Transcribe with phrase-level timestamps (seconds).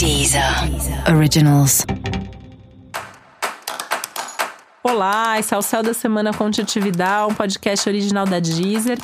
[0.00, 0.42] Deezer
[1.14, 1.84] Originals.
[4.82, 8.98] Olá, esse é o Céu da Semana com Titividade, um podcast original da Deezer.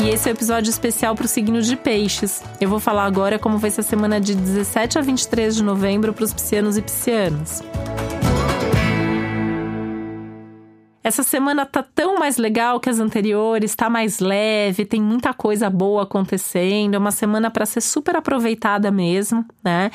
[0.00, 2.42] E esse é o um episódio especial para o signo de Peixes.
[2.60, 6.12] Eu vou falar agora como vai ser a semana de 17 a 23 de novembro
[6.12, 7.62] para os piscianos e piscianas.
[11.12, 15.68] Essa semana tá tão mais legal que as anteriores, tá mais leve, tem muita coisa
[15.68, 19.90] boa acontecendo, é uma semana para ser super aproveitada mesmo, né?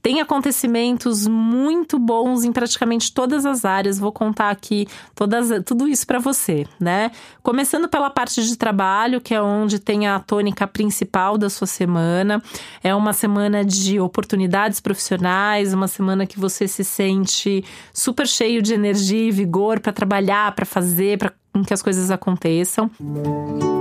[0.00, 3.98] Tem acontecimentos muito bons em praticamente todas as áreas.
[3.98, 7.10] Vou contar aqui todas, tudo isso para você, né?
[7.42, 12.42] Começando pela parte de trabalho, que é onde tem a tônica principal da sua semana.
[12.82, 18.74] É uma semana de oportunidades profissionais, uma semana que você se sente super cheio de
[18.74, 21.32] energia e vigor para trabalhar, para fazer, para
[21.66, 22.90] que as coisas aconteçam.
[23.00, 23.77] Música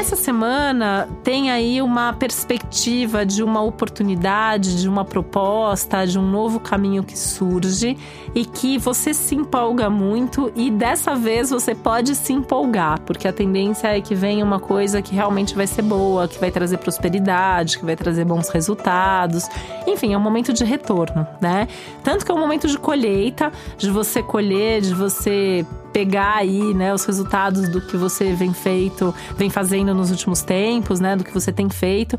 [0.00, 6.58] essa semana tem aí uma perspectiva de uma oportunidade, de uma proposta, de um novo
[6.58, 7.98] caminho que surge
[8.34, 13.32] e que você se empolga muito e dessa vez você pode se empolgar, porque a
[13.32, 17.78] tendência é que venha uma coisa que realmente vai ser boa, que vai trazer prosperidade,
[17.78, 19.46] que vai trazer bons resultados.
[19.86, 21.68] Enfim, é um momento de retorno, né?
[22.02, 26.92] Tanto que é um momento de colheita, de você colher, de você pegar aí, né,
[26.94, 31.32] os resultados do que você vem feito, vem fazendo nos últimos tempos, né, do que
[31.32, 32.18] você tem feito.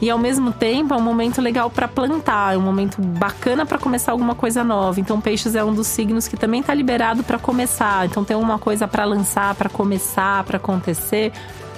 [0.00, 3.78] E ao mesmo tempo é um momento legal para plantar, é um momento bacana para
[3.78, 4.98] começar alguma coisa nova.
[4.98, 8.06] Então Peixes é um dos signos que também está liberado para começar.
[8.06, 11.32] Então tem uma coisa para lançar, para começar, para acontecer,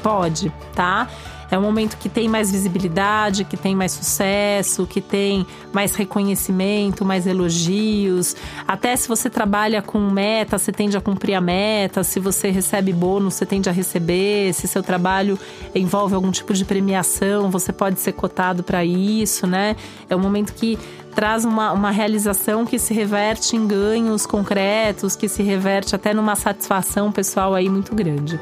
[0.04, 1.08] pode, tá?
[1.50, 7.04] É um momento que tem mais visibilidade, que tem mais sucesso, que tem mais reconhecimento,
[7.04, 8.34] mais elogios.
[8.66, 12.02] Até se você trabalha com meta, você tende a cumprir a meta.
[12.02, 14.52] Se você recebe bônus, você tende a receber.
[14.52, 15.38] Se seu trabalho
[15.74, 19.76] envolve algum tipo de premiação, você pode ser cotado para isso, né?
[20.10, 20.78] É um momento que
[21.14, 26.34] traz uma, uma realização que se reverte em ganhos concretos, que se reverte até numa
[26.34, 28.40] satisfação pessoal aí muito grande.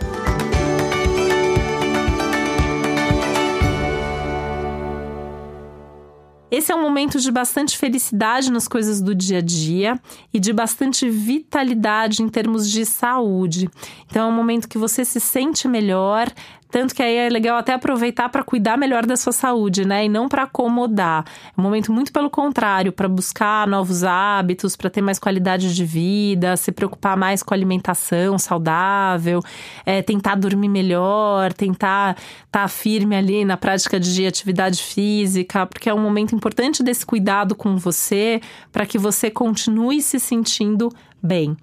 [6.52, 9.98] Esse é um momento de bastante felicidade nas coisas do dia a dia
[10.34, 13.70] e de bastante vitalidade em termos de saúde.
[14.04, 16.30] Então é um momento que você se sente melhor,
[16.72, 20.06] tanto que aí é legal até aproveitar para cuidar melhor da sua saúde, né?
[20.06, 21.22] E não para acomodar.
[21.46, 25.84] É um momento muito pelo contrário, para buscar novos hábitos, para ter mais qualidade de
[25.84, 29.42] vida, se preocupar mais com a alimentação saudável,
[29.84, 32.16] é, tentar dormir melhor, tentar
[32.46, 37.04] estar tá firme ali na prática de atividade física, porque é um momento importante desse
[37.04, 38.40] cuidado com você,
[38.72, 40.90] para que você continue se sentindo
[41.22, 41.56] bem.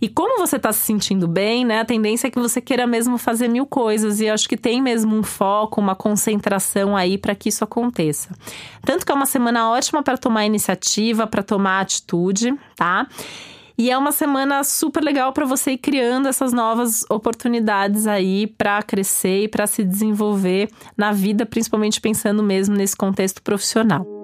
[0.00, 1.80] E como você está se sentindo bem, né?
[1.80, 5.16] A tendência é que você queira mesmo fazer mil coisas e acho que tem mesmo
[5.16, 8.30] um foco, uma concentração aí para que isso aconteça.
[8.84, 13.06] Tanto que é uma semana ótima para tomar iniciativa, para tomar atitude, tá?
[13.78, 18.82] E é uma semana super legal para você ir criando essas novas oportunidades aí para
[18.82, 24.21] crescer e para se desenvolver na vida, principalmente pensando mesmo nesse contexto profissional.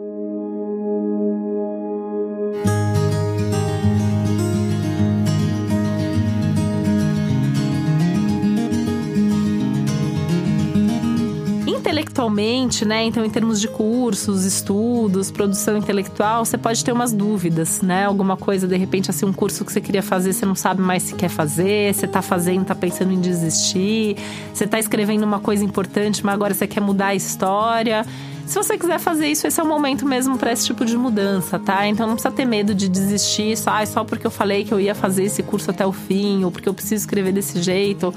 [12.19, 13.05] Intelectualmente, né?
[13.05, 18.05] Então, em termos de cursos, estudos, produção intelectual, você pode ter umas dúvidas, né?
[18.05, 21.05] Alguma coisa, de repente, assim, um curso que você queria fazer, você não sabe mais
[21.05, 24.17] se quer fazer, você tá fazendo, tá pensando em desistir,
[24.53, 28.05] você tá escrevendo uma coisa importante, mas agora você quer mudar a história.
[28.47, 31.59] Se você quiser fazer isso, esse é o momento mesmo para esse tipo de mudança,
[31.59, 31.87] tá?
[31.87, 34.81] Então não precisa ter medo de desistir só, ah, só porque eu falei que eu
[34.81, 38.13] ia fazer esse curso até o fim, ou porque eu preciso escrever desse jeito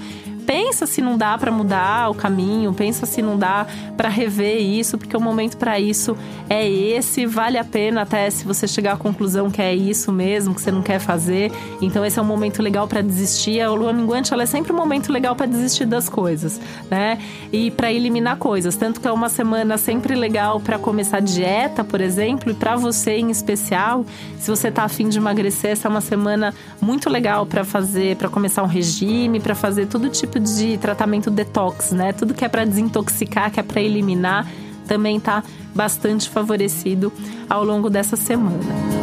[0.51, 4.97] pensa se não dá para mudar o caminho, pensa se não dá para rever isso,
[4.97, 6.17] porque o momento para isso
[6.49, 10.53] é esse, vale a pena até se você chegar à conclusão que é isso mesmo,
[10.53, 11.53] que você não quer fazer.
[11.81, 13.61] Então esse é um momento legal para desistir.
[13.61, 16.59] A lua minguante ela é sempre um momento legal para desistir das coisas,
[16.89, 17.17] né?
[17.49, 22.01] E para eliminar coisas, tanto que é uma semana sempre legal para começar dieta, por
[22.01, 24.05] exemplo, e para você em especial,
[24.37, 28.27] se você tá afim de emagrecer, essa é uma semana muito legal para fazer, para
[28.27, 32.13] começar um regime, para fazer todo tipo de tratamento detox, né?
[32.13, 34.47] Tudo que é para desintoxicar, que é para eliminar,
[34.87, 35.43] também está
[35.73, 37.11] bastante favorecido
[37.49, 39.00] ao longo dessa semana.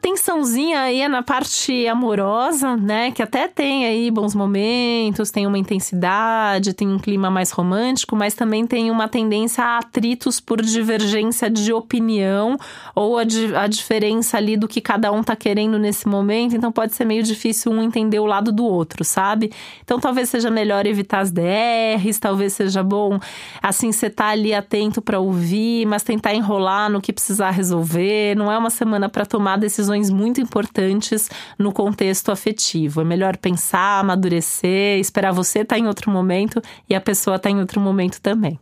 [0.00, 3.10] Tensãozinha aí é na parte amorosa, né?
[3.10, 8.34] Que até tem aí bons momentos, tem uma intensidade, tem um clima mais romântico, mas
[8.34, 12.56] também tem uma tendência a atritos por divergência de opinião
[12.94, 13.22] ou a,
[13.56, 16.56] a diferença ali do que cada um tá querendo nesse momento.
[16.56, 19.52] Então pode ser meio difícil um entender o lado do outro, sabe?
[19.84, 23.18] Então talvez seja melhor evitar as DRs, talvez seja bom
[23.62, 28.34] assim você tá ali atento para ouvir, mas tentar enrolar no que precisar resolver.
[28.36, 31.28] Não é uma semana para tomar decisões muito importantes
[31.58, 33.00] no contexto afetivo.
[33.00, 37.48] É melhor pensar, amadurecer, esperar você estar tá em outro momento e a pessoa estar
[37.48, 38.58] tá em outro momento também.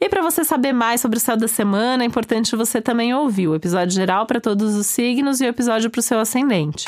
[0.00, 3.48] E para você saber mais sobre o céu da semana, é importante você também ouvir
[3.48, 6.86] o episódio geral para todos os signos e o episódio para o seu ascendente.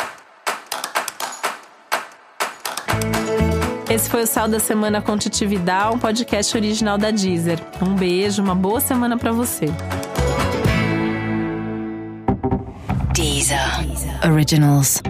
[3.90, 7.60] Esse foi o Céu da Semana com Titividade, um podcast original da Deezer.
[7.82, 9.66] Um beijo, uma boa semana para você.
[14.22, 15.02] Originals.